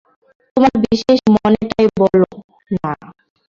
[0.57, 2.91] তোমার বিশেষ মানেটাই বলো-না।